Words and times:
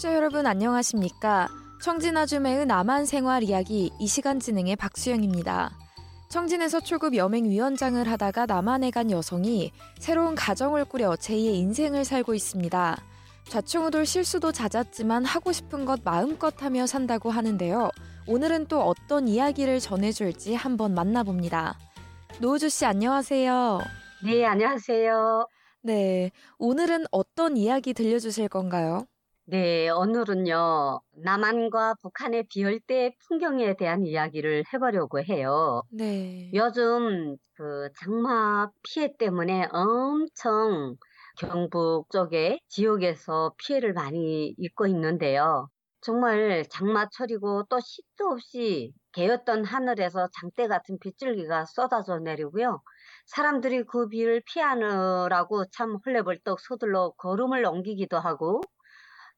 청취자 0.00 0.14
여러분 0.14 0.46
안녕하십니까? 0.46 1.48
청진아줌의 1.82 2.64
남한 2.64 3.04
생활 3.04 3.42
이야기 3.42 3.90
이 4.00 4.06
시간 4.06 4.40
진행의 4.40 4.76
박수영입니다. 4.76 5.76
청진에서 6.30 6.80
초급 6.80 7.14
여맹위원장을 7.14 8.08
하다가 8.08 8.46
남한에 8.46 8.90
간 8.90 9.10
여성이 9.10 9.72
새로운 9.98 10.34
가정을 10.34 10.86
꾸려 10.86 11.10
제2의 11.10 11.54
인생을 11.54 12.06
살고 12.06 12.32
있습니다. 12.32 12.96
좌충우돌 13.50 14.06
실수도 14.06 14.52
잦았지만 14.52 15.26
하고 15.26 15.52
싶은 15.52 15.84
것 15.84 16.00
마음껏 16.02 16.62
하며 16.62 16.86
산다고 16.86 17.30
하는데요. 17.30 17.90
오늘은 18.26 18.66
또 18.68 18.80
어떤 18.80 19.28
이야기를 19.28 19.80
전해줄지 19.80 20.54
한번 20.54 20.94
만나봅니다. 20.94 21.78
노우주 22.40 22.70
씨 22.70 22.86
안녕하세요. 22.86 23.80
네, 24.24 24.46
안녕하세요. 24.46 25.46
네, 25.82 26.30
오늘은 26.58 27.04
어떤 27.10 27.58
이야기 27.58 27.92
들려주실 27.92 28.48
건가요? 28.48 29.06
네, 29.50 29.88
오늘은요, 29.88 31.00
남한과 31.24 31.94
북한의 32.02 32.46
비열대 32.48 33.16
풍경에 33.26 33.74
대한 33.74 34.06
이야기를 34.06 34.62
해보려고 34.72 35.20
해요. 35.24 35.82
네. 35.90 36.52
요즘 36.54 37.36
그 37.54 37.88
장마 37.98 38.70
피해 38.84 39.16
때문에 39.18 39.66
엄청 39.72 40.94
경북 41.36 42.08
쪽에 42.12 42.60
지역에서 42.68 43.54
피해를 43.58 43.92
많이 43.92 44.54
입고 44.56 44.86
있는데요. 44.86 45.68
정말 46.00 46.64
장마철이고 46.70 47.64
또 47.68 47.80
식도 47.80 48.28
없이 48.28 48.92
개었던 49.10 49.64
하늘에서 49.64 50.28
장대 50.40 50.68
같은 50.68 50.96
빗줄기가 51.00 51.64
쏟아져 51.64 52.20
내리고요. 52.20 52.82
사람들이 53.26 53.82
그 53.82 54.08
비를 54.08 54.42
피하느라고 54.46 55.64
참 55.72 55.98
헐레벌떡 56.06 56.60
서둘러 56.60 57.14
걸음을 57.18 57.64
옮기기도 57.66 58.16
하고 58.16 58.60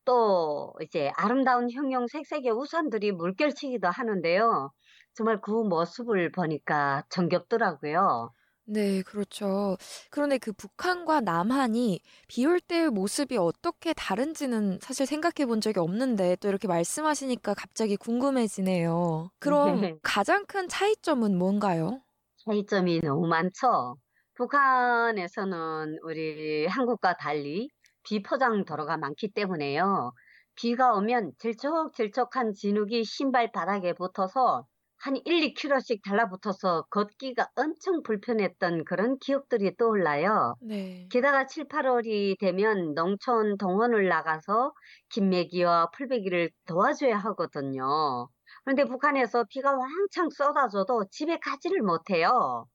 또 0.04 0.74
이제 0.82 1.10
아름다운 1.16 1.70
형형색색의 1.70 2.50
우산들이 2.52 3.12
물결치기도 3.12 3.88
하는데요. 3.88 4.72
정말 5.14 5.40
그 5.40 5.50
모습을 5.52 6.30
보니까 6.32 7.04
정겹더라고요. 7.10 8.30
네, 8.64 9.02
그렇죠. 9.02 9.76
그런데 10.10 10.38
그 10.38 10.52
북한과 10.52 11.20
남한이 11.20 12.00
비 12.28 12.46
올 12.46 12.60
때의 12.60 12.90
모습이 12.90 13.36
어떻게 13.36 13.92
다른지는 13.92 14.78
사실 14.80 15.04
생각해 15.06 15.46
본 15.46 15.60
적이 15.60 15.80
없는데 15.80 16.36
또 16.36 16.48
이렇게 16.48 16.68
말씀하시니까 16.68 17.54
갑자기 17.54 17.96
궁금해지네요. 17.96 19.30
그럼 19.40 19.80
네. 19.80 19.98
가장 20.02 20.46
큰 20.46 20.68
차이점은 20.68 21.36
뭔가요? 21.38 22.02
차이점이 22.44 23.00
너무 23.00 23.26
많죠. 23.26 23.96
북한에서는 24.34 25.98
우리 26.02 26.66
한국과 26.66 27.16
달리 27.16 27.68
비포장 28.04 28.64
도로가 28.64 28.96
많기 28.96 29.32
때문에요. 29.32 30.12
비가 30.56 30.94
오면 30.94 31.32
질척질척한 31.38 32.52
진흙이 32.54 33.04
신발 33.04 33.50
바닥에 33.52 33.94
붙어서 33.94 34.66
한 34.98 35.16
1, 35.24 35.40
2km씩 35.54 36.02
달라붙어서 36.04 36.82
걷기가 36.90 37.48
엄청 37.56 38.02
불편했던 38.04 38.84
그런 38.84 39.18
기억들이 39.18 39.76
떠올라요. 39.76 40.54
네. 40.60 41.08
게다가 41.10 41.46
7, 41.46 41.66
8월이 41.68 42.36
되면 42.38 42.94
농촌 42.94 43.56
동원을 43.58 44.08
나가서 44.08 44.72
김매기와 45.10 45.90
풀베기를 45.90 46.50
도와줘야 46.66 47.16
하거든요. 47.18 48.28
그런데 48.64 48.84
북한에서 48.84 49.44
비가 49.50 49.72
왕창 49.76 50.30
쏟아져도 50.30 51.06
집에 51.10 51.38
가지를 51.38 51.82
못해요. 51.82 52.66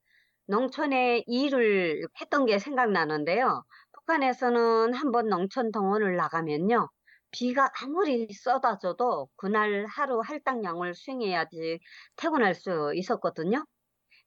농촌에 0.48 1.24
일을 1.28 2.02
했던 2.22 2.46
게 2.46 2.60
생각나는데요. 2.60 3.64
북한에서는 4.08 4.94
한번 4.94 5.28
농촌 5.28 5.72
동원을 5.72 6.16
나가면요. 6.16 6.90
비가 7.32 7.70
아무리 7.82 8.30
쏟아져도 8.34 9.28
그날 9.36 9.86
하루 9.86 10.22
할당량을 10.22 10.96
수행해야지 10.96 11.80
퇴근할 12.16 12.56
수 12.56 12.94
있었거든요. 12.96 13.66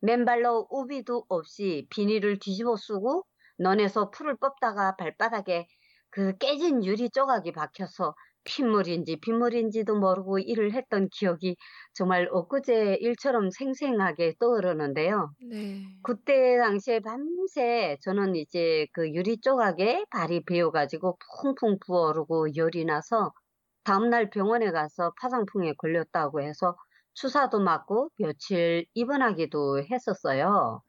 맨발로 0.03 0.69
우비도 0.71 1.25
없이 1.29 1.87
비닐을 1.91 2.39
뒤집어 2.41 2.77
쓰고 2.77 3.25
논에서 3.59 4.11
풀을 4.11 4.37
뽑다가 4.37 4.97
발바닥에 4.97 5.67
그 6.11 6.37
깨진 6.37 6.85
유리 6.85 7.09
조각이 7.09 7.53
박혀서 7.53 8.15
핏물인지 8.45 9.17
빗물인지도 9.21 9.97
모르고 9.99 10.39
일을 10.41 10.73
했던 10.75 11.09
기억이 11.13 11.57
정말 11.95 12.29
엊그제 12.33 12.97
일처럼 13.01 13.51
생생하게 13.51 14.35
떠오르는데요. 14.41 15.31
네. 15.39 16.01
그때 16.03 16.59
당시에 16.59 17.01
밤새 17.01 17.97
저는 18.03 18.37
이제 18.37 18.87
그 18.95 19.11
유리 19.15 19.39
조각에 19.41 20.05
발이 20.11 20.45
베어가지고 20.47 21.19
풍풍 21.43 21.79
부어오르고 21.87 22.57
열이 22.57 22.85
나서 22.87 23.33
다음날 23.85 24.31
병원에 24.31 24.71
가서 24.73 25.13
파상풍에 25.21 25.75
걸렸다고 25.79 26.43
해서 26.43 26.77
주사도 27.15 27.61
맞고 27.61 28.11
며칠 28.19 28.87
입원하기도 28.95 29.85
했었어요. 29.91 30.83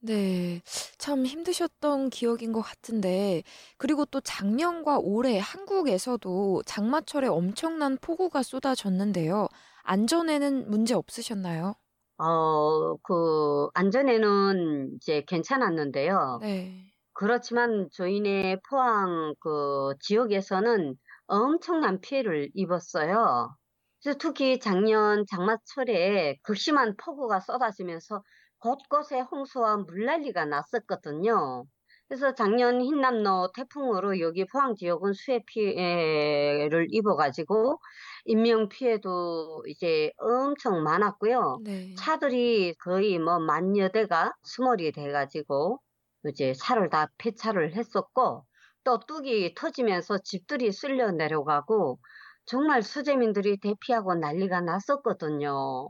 네. 0.00 0.60
참 0.98 1.24
힘드셨던 1.26 2.10
기억인 2.10 2.52
것 2.52 2.60
같은데, 2.62 3.42
그리고 3.78 4.04
또 4.04 4.20
작년과 4.20 4.98
올해 4.98 5.38
한국에서도 5.38 6.62
장마철에 6.64 7.26
엄청난 7.28 7.96
폭우가 7.98 8.42
쏟아졌는데요. 8.42 9.48
안전에는 9.82 10.70
문제 10.70 10.94
없으셨나요? 10.94 11.76
어, 12.18 12.96
그, 13.02 13.68
안전에는 13.74 14.94
이제 14.96 15.22
괜찮았는데요. 15.28 16.40
네. 16.40 16.92
그렇지만 17.14 17.88
저희네 17.92 18.58
포항 18.70 19.34
그 19.40 19.94
지역에서는 20.00 20.96
엄청난 21.26 22.00
피해를 22.00 22.50
입었어요. 22.54 23.56
특히 24.20 24.60
작년 24.60 25.24
장마철에 25.30 26.36
극심한 26.42 26.96
폭우가 26.96 27.40
쏟아지면서 27.40 28.22
곳곳에 28.58 29.20
홍수와 29.20 29.78
물난리가 29.78 30.44
났었거든요. 30.46 31.64
그래서 32.08 32.34
작년 32.34 32.80
흰남노 32.80 33.50
태풍으로 33.54 34.20
여기 34.20 34.44
포항 34.46 34.74
지역은 34.76 35.12
수해 35.14 35.40
피해를 35.46 36.86
입어가지고 36.90 37.78
인명 38.26 38.68
피해도 38.68 39.64
이제 39.68 40.12
엄청 40.18 40.82
많았고요. 40.84 41.60
네. 41.64 41.96
차들이 41.96 42.74
거의 42.84 43.18
뭐 43.18 43.38
만여 43.40 43.88
대가 43.88 44.32
수몰이 44.44 44.92
돼가지고 44.92 45.80
이제 46.28 46.52
차를 46.54 46.90
다 46.90 47.08
폐차를 47.18 47.74
했었고 47.74 48.44
또 48.84 49.00
뚝이 49.00 49.54
터지면서 49.54 50.18
집들이 50.24 50.70
쓸려 50.72 51.10
내려가고 51.10 51.98
정말 52.44 52.82
수재민들이 52.82 53.58
대피하고 53.58 54.14
난리가 54.14 54.60
났었거든요. 54.60 55.88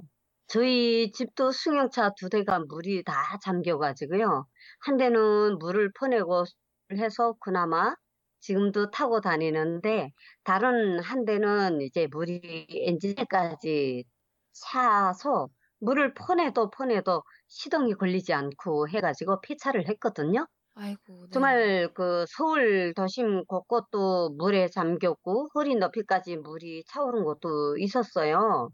저희 0.48 1.10
집도 1.12 1.50
승용차 1.52 2.12
두 2.16 2.28
대가 2.28 2.58
물이 2.60 3.02
다 3.04 3.38
잠겨가지고요. 3.42 4.46
한 4.80 4.96
대는 4.96 5.58
물을 5.58 5.90
퍼내고 5.98 6.44
해서 6.92 7.34
그나마 7.40 7.94
지금도 8.40 8.90
타고 8.90 9.20
다니는데 9.20 10.12
다른 10.44 11.00
한 11.00 11.24
대는 11.24 11.80
이제 11.80 12.06
물이 12.10 12.66
엔진에까지 12.70 14.04
차서 14.52 15.48
물을 15.80 16.14
퍼내도 16.14 16.70
퍼내도 16.70 17.22
시동이 17.48 17.94
걸리지 17.94 18.32
않고 18.32 18.88
해가지고 18.88 19.40
폐차를 19.42 19.88
했거든요. 19.88 20.46
아이고, 20.74 21.26
네. 21.30 21.40
정말 21.40 21.92
그 21.94 22.24
서울 22.28 22.94
도심 22.94 23.44
곳곳도 23.46 24.30
물에 24.38 24.68
잠겼고 24.68 25.48
허리 25.54 25.76
높이까지 25.76 26.36
물이 26.38 26.84
차오른 26.86 27.24
곳도 27.24 27.76
있었어요. 27.78 28.70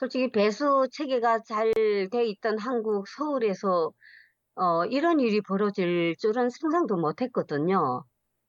솔직히 0.00 0.30
배수 0.32 0.88
체계가 0.92 1.42
잘 1.42 1.72
돼 2.10 2.24
있던 2.26 2.58
한국 2.58 3.06
서울에서 3.08 3.92
어, 4.56 4.84
이런 4.86 5.20
일이 5.20 5.40
벌어질 5.42 6.16
줄은 6.18 6.50
상상도 6.50 6.96
못 6.96 7.22
했거든요. 7.22 8.04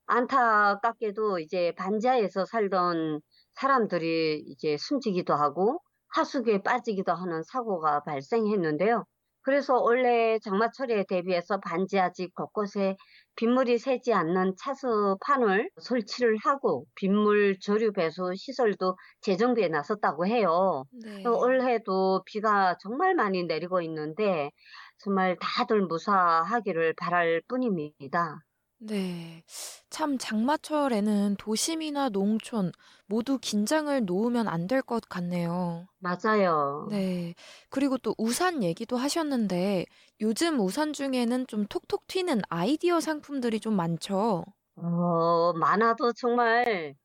안타깝게도 0.07 1.39
이제 1.39 1.73
반지하에서 1.77 2.45
살던 2.45 3.21
사람들이 3.55 4.39
이제 4.47 4.77
숨지기도 4.77 5.35
하고 5.35 5.81
하수구에 6.09 6.63
빠지기도 6.63 7.13
하는 7.13 7.43
사고가 7.43 8.03
발생했는데요. 8.03 9.05
그래서 9.43 9.79
원래 9.81 10.39
장마철에 10.39 11.05
대비해서 11.07 11.59
반지하집 11.59 12.33
곳곳에 12.35 12.95
빗물이 13.35 13.77
새지 13.79 14.13
않는 14.13 14.55
차수판을 14.57 15.69
설치를 15.81 16.37
하고 16.43 16.85
빗물 16.95 17.57
조류 17.59 17.91
배수 17.93 18.33
시설도 18.35 18.97
재정비에 19.21 19.67
나섰다고 19.69 20.27
해요. 20.27 20.85
네. 20.89 21.23
또 21.23 21.37
올해도 21.39 22.23
비가 22.25 22.75
정말 22.81 23.15
많이 23.15 23.43
내리고 23.45 23.81
있는데 23.81 24.51
정말 24.99 25.37
다들 25.39 25.81
무사하기를 25.87 26.93
바랄 26.97 27.41
뿐입니다. 27.47 28.41
네. 28.81 29.43
참 29.89 30.17
장마철에는 30.17 31.35
도심이나 31.37 32.09
농촌 32.09 32.71
모두 33.05 33.37
긴장을 33.39 34.03
놓으면 34.05 34.47
안 34.47 34.67
될 34.67 34.81
것 34.81 35.07
같네요. 35.07 35.87
맞아요. 35.99 36.89
네. 36.89 37.35
그리고 37.69 37.97
또 37.97 38.15
우산 38.17 38.63
얘기도 38.63 38.97
하셨는데 38.97 39.85
요즘 40.21 40.59
우산 40.59 40.93
중에는 40.93 41.47
좀 41.47 41.65
톡톡 41.67 42.07
튀는 42.07 42.41
아이디어 42.49 42.99
상품들이 42.99 43.59
좀 43.59 43.75
많죠. 43.75 44.45
어, 44.75 45.53
많아도 45.53 46.11
정말 46.13 46.95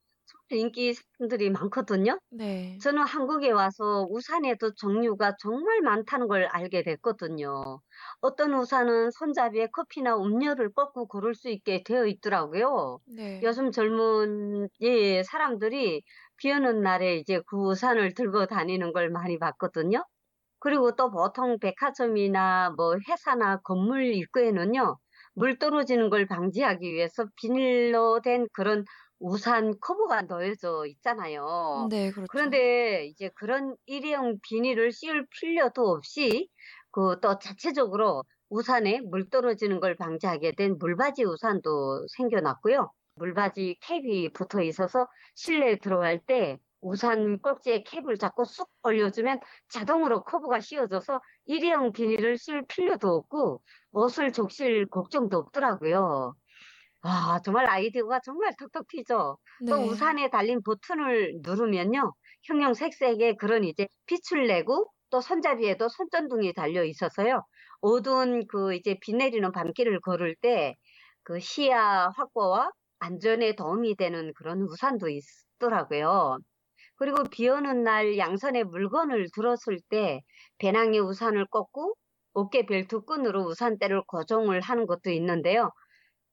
인기 0.51 0.95
상품들이 0.95 1.51
많거든요. 1.51 2.19
네. 2.31 2.83
저는 2.83 3.03
한국에 3.05 3.51
와서 3.53 4.07
우산에도 4.11 4.75
종류가 4.75 5.37
정말 5.41 5.81
많다는 5.83 6.29
걸 6.29 6.45
알게 6.47 6.83
됐거든요. 6.83 7.81
어떤 8.21 8.55
우산은 8.55 9.11
손잡이에 9.13 9.69
커피나 9.69 10.17
음료를 10.19 10.73
꺾고 10.73 11.09
고를 11.09 11.35
수 11.35 11.49
있게 11.51 11.83
되어 11.85 12.07
있더라고요. 12.07 13.01
네. 13.05 13.43
요즘 13.43 13.71
젊은 13.73 14.69
예, 14.83 15.23
사람들이 15.23 16.03
비 16.39 16.53
오는 16.53 16.83
날에 16.83 17.17
이제 17.17 17.41
그 17.47 17.57
우산을 17.59 18.15
들고 18.15 18.47
다니는 18.47 18.93
걸 18.93 19.11
많이 19.11 19.39
봤거든요. 19.39 20.05
그리고 20.59 20.95
또 20.97 21.11
보통 21.11 21.59
백화점이나 21.59 22.71
뭐 22.77 22.97
회사나 23.09 23.59
건물 23.63 24.05
입구에는요, 24.15 24.99
물 25.35 25.59
떨어지는 25.59 26.11
걸 26.11 26.27
방지하기 26.27 26.93
위해서 26.93 27.27
비닐로 27.37 28.21
된 28.23 28.47
그런 28.53 28.85
우산 29.19 29.79
커버가 29.81 30.23
놓여져 30.23 30.87
있잖아요. 30.87 31.91
네, 31.91 32.11
그렇죠. 32.13 32.29
그런데 32.29 33.07
이제 33.07 33.31
그런 33.35 33.77
일회용 33.87 34.39
비닐을 34.43 34.93
씌울 34.93 35.27
필요도 35.31 35.83
없이 35.89 36.49
그 36.91 37.21
또 37.21 37.39
자체적으로 37.39 38.23
우산에 38.49 39.01
물 39.03 39.29
떨어지는 39.31 39.81
걸 39.81 39.97
방지하게 39.97 40.53
된 40.57 40.79
물바지 40.79 41.25
우산도 41.25 42.07
생겨났고요. 42.17 42.93
물바지 43.17 43.79
캡이 43.83 44.33
붙어 44.33 44.63
있어서 44.63 45.07
실내에 45.35 45.77
들어갈 45.79 46.21
때 46.25 46.59
우산 46.81 47.39
꼭지에 47.41 47.83
캡을 47.85 48.17
잡고 48.19 48.45
쑥 48.45 48.69
올려주면 48.83 49.41
자동으로 49.71 50.23
커브가 50.25 50.61
씌워져서 50.61 51.21
일회용 51.47 51.93
비닐을 51.93 52.37
씌울 52.39 52.65
필요도 52.69 53.09
없고 53.09 53.63
옷을 53.93 54.33
적실 54.33 54.87
걱정도 54.89 55.39
없더라고요. 55.39 56.35
아, 57.09 57.41
정말 57.45 57.67
아이디어가 57.69 58.21
정말 58.25 58.53
톡톡 58.59 58.89
튀죠. 58.89 59.39
또 59.69 59.87
네. 59.87 59.87
우산에 59.87 60.29
달린 60.31 60.61
버튼을 60.63 61.41
누르면요. 61.43 62.13
형형색색의 62.45 63.37
그런 63.37 63.65
이제 63.65 63.87
빛을 64.07 64.47
내고 64.47 64.91
또 65.11 65.21
손잡이에도 65.21 65.89
손전등이 65.89 66.53
달려 66.55 66.85
있어서요. 66.85 67.43
어두운 67.81 68.47
그 68.49 68.75
이제 68.75 68.97
비 69.01 69.13
내리는 69.15 69.51
밤길을 69.53 70.01
걸을 70.01 70.37
때 70.41 70.75
그 71.29 71.41
시야 71.41 72.11
확보와 72.17 72.71
안전에 73.01 73.57
도움이 73.57 73.97
되는 73.97 74.33
그런 74.37 74.63
우산도 74.63 75.09
있더라고요. 75.09 76.39
그리고 76.97 77.25
비 77.25 77.49
오는 77.49 77.83
날 77.83 78.19
양손에 78.19 78.65
물건을 78.65 79.29
들었을 79.35 79.79
때 79.89 80.21
배낭에 80.59 80.99
우산을 80.99 81.47
꽂고 81.47 81.95
어깨 82.35 82.67
벨트 82.67 83.01
끈으로 83.03 83.45
우산대를 83.45 84.03
고정을 84.07 84.61
하는 84.61 84.87
것도 84.87 85.11
있는데요. 85.11 85.71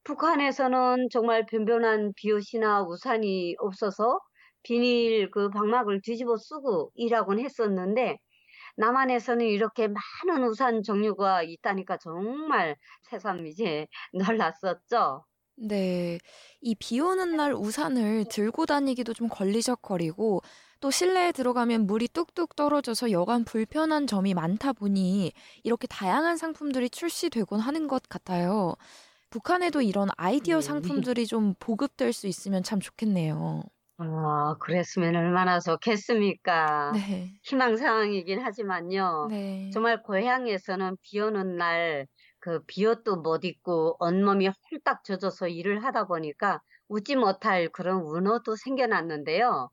북한에서는 0.04 1.08
정말 1.12 1.46
변변한 1.46 2.12
비옷이나 2.16 2.82
우산이 2.84 3.56
없어서 3.58 4.18
비닐 4.62 5.30
그 5.30 5.50
방막을 5.50 6.00
뒤집어 6.02 6.36
쓰고 6.36 6.90
일하곤 6.94 7.38
했었는데 7.40 8.18
남한에서는 8.76 9.46
이렇게 9.46 9.88
많은 9.88 10.44
우산 10.48 10.82
종류가 10.84 11.42
있다니까 11.44 11.98
정말 11.98 12.76
새삼 13.10 13.46
이제 13.46 13.86
놀랐었죠. 14.14 15.24
네. 15.56 16.18
이 16.60 16.74
비 16.74 16.98
오는 17.00 17.36
날 17.36 17.52
우산을 17.54 18.24
들고 18.28 18.66
다니기도 18.66 19.14
좀 19.14 19.28
걸리적거리고 19.28 20.42
또 20.80 20.90
실내에 20.90 21.30
들어가면 21.32 21.86
물이 21.86 22.08
뚝뚝 22.08 22.56
떨어져서 22.56 23.10
여간 23.12 23.44
불편한 23.44 24.06
점이 24.06 24.34
많다 24.34 24.72
보니 24.72 25.32
이렇게 25.62 25.86
다양한 25.86 26.36
상품들이 26.36 26.90
출시되곤 26.90 27.60
하는 27.60 27.86
것 27.86 28.02
같아요. 28.08 28.74
북한에도 29.34 29.82
이런 29.82 30.08
아이디어 30.16 30.60
네. 30.60 30.62
상품들이 30.62 31.26
좀 31.26 31.54
보급될 31.58 32.12
수 32.12 32.26
있으면 32.26 32.62
참 32.62 32.80
좋겠네요. 32.80 33.64
아, 33.96 34.56
그랬으면 34.60 35.14
얼마나 35.16 35.60
좋겠습니까? 35.60 36.98
네. 36.98 37.40
희망사항이긴 37.42 38.40
하지만요. 38.40 39.30
네. 39.30 39.70
정말 39.70 40.02
고향에서는 40.02 40.96
비 41.02 41.20
오는 41.20 41.56
날 41.56 42.06
그 42.40 42.62
비옷도 42.66 43.22
못 43.22 43.42
입고 43.44 43.96
온몸이 44.00 44.48
홀딱 44.48 45.02
젖어서 45.04 45.48
일을 45.48 45.82
하다 45.82 46.04
보니까 46.06 46.60
웃지 46.88 47.16
못할 47.16 47.70
그런 47.70 48.02
운어도 48.02 48.54
생겨났는데요. 48.56 49.70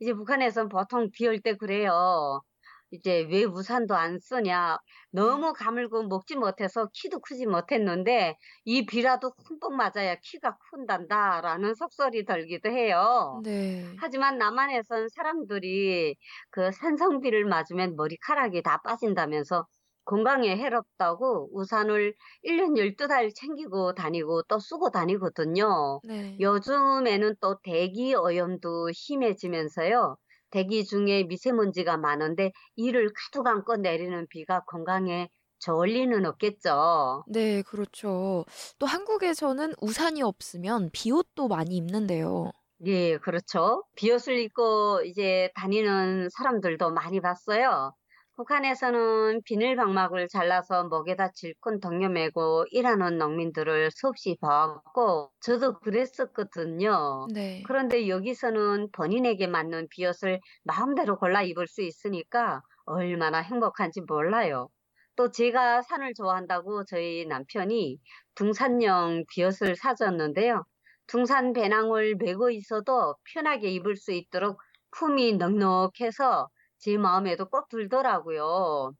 이제 0.00 0.14
북한에서는 0.14 0.68
보통 0.70 1.10
비 1.12 1.26
올 1.28 1.40
때 1.42 1.54
그래요. 1.56 2.42
이제 2.90 3.26
왜 3.30 3.44
우산도 3.44 3.94
안 3.94 4.18
쓰냐. 4.18 4.78
너무 5.10 5.52
가물고 5.52 6.04
먹지 6.04 6.36
못해서 6.36 6.88
키도 6.94 7.20
크지 7.20 7.46
못했는데 7.46 8.36
이 8.64 8.86
비라도 8.86 9.32
흠뻑 9.46 9.72
맞아야 9.74 10.16
키가 10.22 10.56
큰단다라는 10.70 11.74
속설이 11.74 12.24
들기도 12.24 12.70
해요. 12.70 13.42
네. 13.42 14.00
하지만 14.00 14.38
남한에선 14.38 15.08
사람들이 15.14 16.16
그 16.50 16.70
산성비를 16.72 17.44
맞으면 17.46 17.96
머리카락이 17.96 18.62
다 18.62 18.80
빠진다면서 18.82 19.66
건강에 20.04 20.56
해롭다고 20.56 21.48
우산을 21.52 22.14
1년 22.42 22.76
12달 22.76 23.30
챙기고 23.34 23.94
다니고 23.94 24.42
또 24.44 24.58
쓰고 24.60 24.90
다니거든요. 24.90 26.00
네. 26.02 26.40
요즘에는 26.40 27.36
또 27.40 27.58
대기 27.62 28.14
오염도 28.14 28.92
심해지면서요. 28.92 30.16
대기 30.50 30.84
중에 30.84 31.24
미세먼지가 31.24 31.96
많은데 31.98 32.52
이를 32.76 33.10
가득 33.14 33.46
안고 33.46 33.76
내리는 33.76 34.26
비가 34.28 34.64
건강에 34.64 35.28
좋을 35.60 35.88
리는 35.88 36.24
없겠죠. 36.26 37.24
네, 37.24 37.62
그렇죠. 37.62 38.44
또 38.78 38.86
한국에서는 38.86 39.74
우산이 39.80 40.22
없으면 40.22 40.90
비옷도 40.92 41.48
많이 41.48 41.76
입는데요. 41.76 42.52
예, 42.86 43.16
그렇죠. 43.18 43.84
비옷을 43.96 44.38
입고 44.38 45.02
이제 45.06 45.50
다니는 45.54 46.28
사람들도 46.30 46.90
많이 46.92 47.20
봤어요. 47.20 47.94
북한에서는 48.36 49.42
비닐 49.44 49.76
방막을 49.76 50.28
잘라서 50.28 50.84
목에다 50.84 51.32
질끈 51.32 51.80
동여매고 51.80 52.66
일하는 52.70 53.16
농민들을 53.18 53.90
수없이 53.90 54.36
봐왔고, 54.40 55.32
저도 55.40 55.78
그랬었거든요. 55.80 57.30
네. 57.34 57.62
그런데 57.62 58.08
여기서는 58.08 58.90
본인에게 58.92 59.46
맞는 59.46 59.88
비옷을 59.90 60.40
마음대로 60.64 61.16
골라 61.18 61.42
입을 61.42 61.66
수 61.66 61.80
있으니까 61.82 62.60
얼마나 62.84 63.38
행복한지 63.38 64.02
몰라요. 64.02 64.68
또 65.16 65.30
제가 65.30 65.80
산을 65.82 66.12
좋아한다고 66.14 66.84
저희 66.84 67.24
남편이 67.26 67.98
등산용 68.34 69.24
비옷을 69.34 69.76
사줬는데요. 69.76 70.64
등산 71.06 71.54
배낭을 71.54 72.16
메고 72.16 72.50
있어도 72.50 73.14
편하게 73.32 73.70
입을 73.70 73.96
수 73.96 74.12
있도록 74.12 74.60
품이 74.90 75.34
넉넉해서 75.38 76.48
제 76.78 76.96
마음에도 76.98 77.48
꼭 77.48 77.68
들더라고요. 77.68 78.92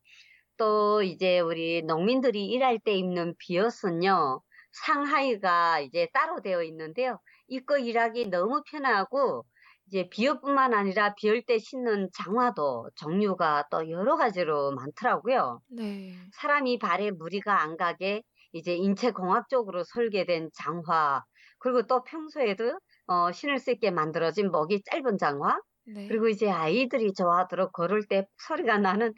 또 0.56 1.02
이제 1.02 1.40
우리 1.40 1.82
농민들이 1.82 2.46
일할 2.46 2.78
때 2.78 2.94
입는 2.94 3.34
비옷은요. 3.38 4.42
상하의가 4.84 5.80
이제 5.80 6.08
따로 6.12 6.40
되어 6.42 6.62
있는데요. 6.64 7.20
입고 7.48 7.78
일하기 7.78 8.28
너무 8.30 8.62
편하고 8.70 9.44
이제 9.86 10.08
비옷뿐만 10.10 10.74
아니라 10.74 11.14
비올 11.14 11.44
때 11.46 11.58
신는 11.58 12.10
장화도 12.14 12.90
종류가 12.96 13.68
또 13.70 13.90
여러 13.90 14.16
가지로 14.16 14.72
많더라고요. 14.72 15.60
네. 15.68 16.32
사람이 16.40 16.78
발에 16.78 17.10
무리가 17.12 17.60
안 17.62 17.76
가게 17.76 18.22
이제 18.52 18.74
인체 18.74 19.10
공학적으로 19.12 19.84
설계된 19.84 20.50
장화, 20.54 21.24
그리고 21.58 21.86
또 21.86 22.04
평소에도 22.04 22.78
어, 23.06 23.32
신을 23.32 23.58
수 23.58 23.70
있게 23.72 23.90
만들어진 23.90 24.50
목이 24.50 24.82
짧은 24.90 25.18
장화, 25.18 25.60
네. 25.86 26.18
그리고 26.18 26.28
이제 26.28 26.48
아이들이 26.50 27.12
좋아하도록 27.14 27.72
걸을 27.72 28.06
때 28.08 28.26
소리가 28.48 28.78
나는 28.78 29.12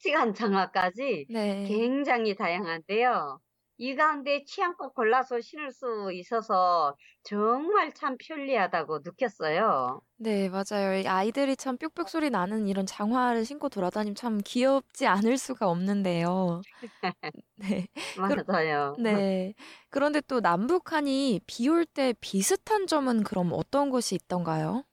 픽직한 0.00 0.34
장화까지 0.34 1.26
네. 1.26 1.64
굉장히 1.64 2.34
다양한데요. 2.36 3.40
이 3.78 3.96
가운데 3.96 4.44
취향껏 4.46 4.94
골라서 4.94 5.40
신을 5.40 5.72
수 5.72 6.10
있어서 6.12 6.96
정말 7.24 7.92
참 7.94 8.16
편리하다고 8.18 9.00
느꼈어요. 9.04 10.02
네, 10.16 10.48
맞아요. 10.48 10.96
이 11.00 11.06
아이들이 11.06 11.56
참 11.56 11.76
뾱뾱 11.76 12.08
소리 12.08 12.30
나는 12.30 12.68
이런 12.68 12.86
장화를 12.86 13.44
신고 13.44 13.68
돌아다니면 13.68 14.14
참 14.14 14.40
귀엽지 14.44 15.06
않을 15.06 15.38
수가 15.38 15.68
없는데요. 15.68 16.64
네. 17.56 17.88
맞아요. 18.14 18.98
네. 18.98 19.54
그런데 19.90 20.20
또 20.22 20.40
남북한이 20.40 21.40
비 21.46 21.68
올 21.68 21.84
때 21.86 22.14
비슷한 22.20 22.86
점은 22.86 23.22
그럼 23.24 23.50
어떤 23.52 23.90
것이 23.90 24.14
있던가요? 24.14 24.84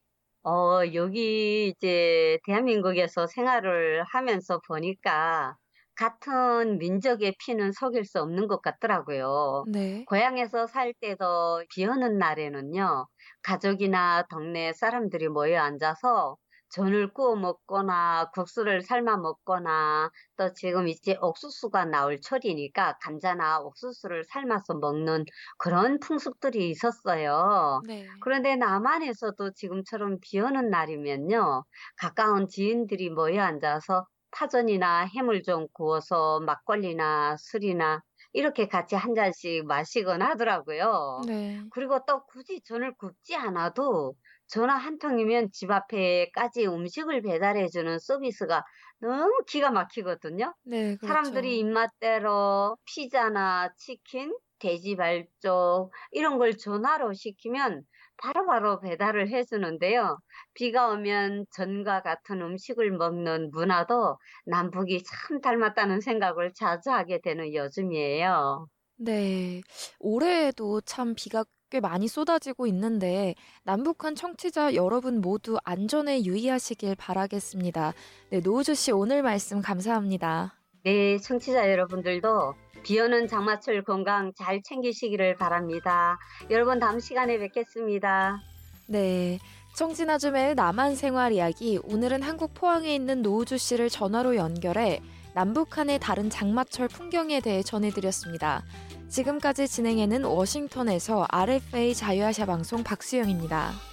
어, 0.44 0.82
여기 0.94 1.68
이제 1.70 2.40
대한민국에서 2.46 3.28
생활을 3.28 4.04
하면서 4.06 4.60
보니까 4.68 5.56
같은 5.96 6.80
민족의 6.80 7.36
피는 7.40 7.72
속일 7.74 8.06
수 8.06 8.20
없는 8.22 8.48
것 8.48 8.62
같더라고요. 8.62 9.68
네. 9.74 10.06
고향에서 10.06 10.66
살 10.68 10.94
때도 11.00 11.64
비 11.70 11.86
오는 11.86 12.18
날에는요, 12.18 13.08
가족이나 13.44 14.24
동네 14.32 14.74
사람들이 14.74 15.28
모여 15.30 15.62
앉아서 15.62 16.38
전을 16.72 17.14
구워 17.14 17.36
먹거나 17.36 18.30
국수를 18.34 18.82
삶아 18.82 19.18
먹거나 19.18 20.10
또 20.38 20.54
지금 20.54 20.88
이제 20.88 21.18
옥수수가 21.22 21.86
나올 21.86 22.20
철이니까 22.22 22.98
감자나 23.02 23.60
옥수수를 23.62 24.24
삶아서 24.26 24.76
먹는 24.76 25.26
그런 25.58 26.00
풍습들이 26.00 26.70
있었어요. 26.70 27.84
네. 27.88 28.08
그런데 28.20 28.56
남한에서도 28.56 29.52
지금처럼 29.54 30.18
비 30.22 30.40
오는 30.40 30.70
날이면요. 30.70 31.64
가까운 31.98 32.48
지인들이 32.48 33.10
모여 33.10 33.42
앉아서 33.44 34.08
파전이나 34.32 35.06
해물 35.14 35.44
좀 35.44 35.68
구워서 35.74 36.40
막걸리나 36.42 37.36
술이나 37.38 38.02
이렇게 38.34 38.68
같이 38.68 38.96
한 38.96 39.14
잔씩 39.14 39.66
마시곤 39.66 40.22
하더라고요. 40.22 41.28
네. 41.28 41.62
그리고 41.70 42.00
또 42.08 42.26
굳이 42.26 42.62
전을 42.64 42.96
굽지 42.98 43.36
않아도 43.36 44.16
전화 44.52 44.76
한 44.76 45.00
통이면 45.00 45.50
집 45.54 45.72
앞에까지 45.72 46.68
음식을 46.68 47.22
배달해주는 47.24 48.00
서비스가 48.00 48.64
너무 49.00 49.44
기가 49.48 49.72
막히거든요. 49.72 50.54
네, 50.64 50.96
그렇죠. 50.98 51.38
사람들이 51.40 51.58
입맛대로 51.60 52.78
피자나 52.86 53.74
치킨, 53.78 54.36
돼지 54.60 54.96
발쪽 54.96 55.92
이런 56.12 56.38
걸 56.38 56.56
전화로 56.58 57.14
시키면 57.14 57.84
바로바로 58.18 58.80
배달을 58.82 59.30
해주는데요. 59.30 60.20
비가 60.54 60.90
오면 60.90 61.46
전과 61.56 62.02
같은 62.04 62.42
음식을 62.42 62.92
먹는 62.92 63.50
문화도 63.52 64.18
남북이 64.46 65.04
참 65.04 65.42
닮았다는 65.42 66.02
생각을 66.02 66.54
자주 66.54 66.92
하게 66.92 67.20
되는 67.22 67.54
요즘이에요. 67.54 68.68
네. 68.98 69.62
올해에도 70.00 70.82
참 70.82 71.16
비가 71.16 71.44
꽤 71.72 71.80
많이 71.80 72.08
쏟아지고 72.08 72.68
있는데 72.68 73.34
남북한 73.64 74.14
청취자 74.14 74.76
여러분 74.76 75.22
모두 75.22 75.58
안전에 75.64 76.24
유의하시길 76.26 76.96
바라겠습니다. 76.96 77.94
네, 78.30 78.42
노우주 78.42 78.76
씨 78.76 78.92
오늘 78.92 79.24
말씀 79.24 79.62
감사합니다. 79.62 80.54
네, 80.84 81.18
청취자 81.18 81.72
여러분들도 81.72 82.56
비 82.84 83.00
오는 83.00 83.26
장마철 83.28 83.84
건강 83.84 84.34
잘 84.36 84.62
챙기시기를 84.62 85.38
바랍니다. 85.38 86.20
여러분 86.50 86.80
다음 86.80 87.00
시간에 87.00 87.38
뵙겠습니다. 87.40 88.42
네. 88.88 89.40
청진아줌의 89.74 90.56
남한 90.56 90.96
생활 90.96 91.32
이야기 91.32 91.80
오늘은 91.86 92.24
한국 92.24 92.54
포항에 92.54 92.94
있는 92.94 93.22
노우주 93.22 93.58
씨를 93.58 93.90
전화로 93.90 94.36
연결해 94.36 95.00
남북한의 95.34 96.00
다른 96.00 96.30
장마철 96.30 96.90
풍경에 96.90 97.40
대해 97.40 97.64
전해드렸습니다. 97.64 98.64
지금까지 99.12 99.68
진행해는 99.68 100.24
워싱턴에서 100.24 101.28
RFA 101.30 101.94
자유아시아 101.94 102.46
방송 102.46 102.82
박수영입니다. 102.82 103.91